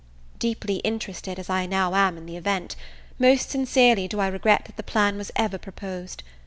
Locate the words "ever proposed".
5.35-6.23